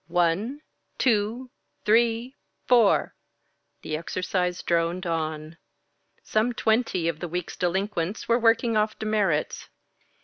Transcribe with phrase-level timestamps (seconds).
[0.07, 0.61] One,
[0.97, 1.51] two,
[1.85, 3.13] three, four."
[3.83, 5.57] The exercise droned on.
[6.23, 9.69] Some twenty of the week's delinquents were working off demerits.